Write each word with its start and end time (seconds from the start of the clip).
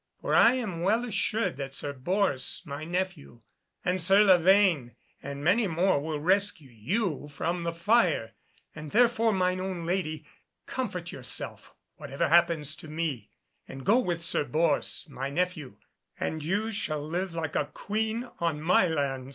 For 0.19 0.33
I 0.33 0.53
am 0.53 0.81
well 0.81 1.05
assured 1.05 1.57
that 1.57 1.75
Sir 1.75 1.93
Bors, 1.93 2.63
my 2.65 2.83
nephew, 2.85 3.41
and 3.85 4.01
Sir 4.01 4.23
Lavaine 4.23 4.95
and 5.21 5.43
many 5.43 5.67
more, 5.67 6.01
will 6.01 6.19
rescue 6.19 6.71
you 6.71 7.27
from 7.27 7.61
the 7.61 7.71
fire, 7.71 8.31
and 8.73 8.89
therefore, 8.89 9.31
mine 9.31 9.59
own 9.59 9.85
lady, 9.85 10.25
comfort 10.65 11.11
yourself 11.11 11.75
whatever 11.97 12.29
happens 12.29 12.75
to 12.77 12.87
me, 12.87 13.29
and 13.67 13.85
go 13.85 13.99
with 13.99 14.23
Sir 14.23 14.43
Bors, 14.43 15.05
my 15.07 15.29
nephew, 15.29 15.77
and 16.19 16.43
you 16.43 16.71
shall 16.71 17.07
live 17.07 17.35
like 17.35 17.55
a 17.55 17.67
Queen 17.71 18.27
on 18.39 18.59
my 18.59 18.87
lands." 18.87 19.29